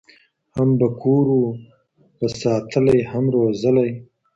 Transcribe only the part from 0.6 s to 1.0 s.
به